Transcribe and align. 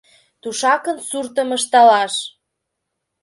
Тушакын 0.41 0.97
суртым 1.09 1.49
ышталаш 1.57 2.13